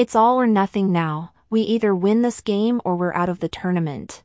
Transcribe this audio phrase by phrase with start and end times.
[0.00, 3.50] It's all or nothing now, we either win this game or we're out of the
[3.50, 4.22] tournament.